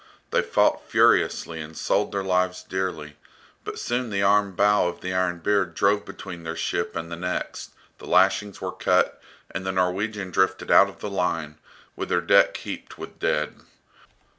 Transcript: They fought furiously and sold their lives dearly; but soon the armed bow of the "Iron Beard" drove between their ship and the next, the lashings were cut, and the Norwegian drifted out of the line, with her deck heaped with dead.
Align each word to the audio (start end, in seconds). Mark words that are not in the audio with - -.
They 0.31 0.41
fought 0.41 0.89
furiously 0.89 1.61
and 1.61 1.77
sold 1.77 2.11
their 2.11 2.23
lives 2.23 2.63
dearly; 2.63 3.17
but 3.63 3.77
soon 3.77 4.09
the 4.09 4.23
armed 4.23 4.55
bow 4.57 4.87
of 4.87 5.01
the 5.01 5.13
"Iron 5.13 5.37
Beard" 5.37 5.75
drove 5.75 6.05
between 6.05 6.41
their 6.41 6.55
ship 6.55 6.95
and 6.95 7.11
the 7.11 7.15
next, 7.15 7.73
the 7.99 8.07
lashings 8.07 8.59
were 8.59 8.71
cut, 8.71 9.21
and 9.51 9.63
the 9.63 9.71
Norwegian 9.71 10.31
drifted 10.31 10.71
out 10.71 10.89
of 10.89 11.01
the 11.01 11.11
line, 11.11 11.59
with 11.95 12.09
her 12.09 12.19
deck 12.19 12.57
heaped 12.57 12.97
with 12.97 13.19
dead. 13.19 13.59